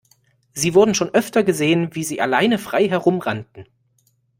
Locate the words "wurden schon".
0.73-1.13